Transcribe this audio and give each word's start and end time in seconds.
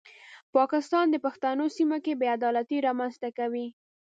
پاکستان 0.55 1.05
د 1.11 1.15
پښتنو 1.25 1.65
سیمه 1.77 1.97
کې 2.05 2.13
بې 2.19 2.27
عدالتي 2.37 2.77
رامنځته 2.87 3.29
کوي. 3.37 3.67